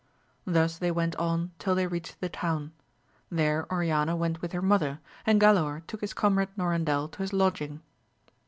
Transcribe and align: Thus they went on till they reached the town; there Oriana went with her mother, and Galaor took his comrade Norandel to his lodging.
Thus 0.45 0.79
they 0.79 0.89
went 0.89 1.15
on 1.17 1.51
till 1.59 1.75
they 1.75 1.85
reached 1.85 2.21
the 2.21 2.27
town; 2.27 2.71
there 3.29 3.71
Oriana 3.71 4.15
went 4.15 4.41
with 4.41 4.51
her 4.51 4.59
mother, 4.63 4.99
and 5.27 5.39
Galaor 5.39 5.85
took 5.85 6.01
his 6.01 6.15
comrade 6.15 6.49
Norandel 6.57 7.07
to 7.11 7.17
his 7.21 7.33
lodging. 7.33 7.83